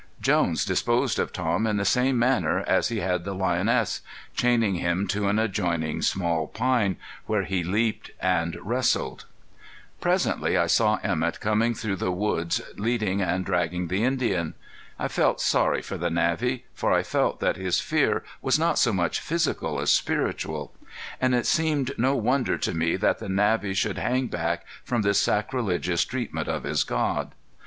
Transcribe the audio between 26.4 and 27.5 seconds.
of his god.